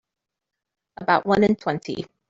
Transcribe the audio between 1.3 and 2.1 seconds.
in twenty.